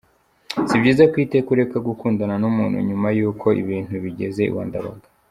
[0.67, 5.05] Si byiza ko iteka ureka gukundana n’umuntu nyuma y’uko ibintu bigeze iwandabaga.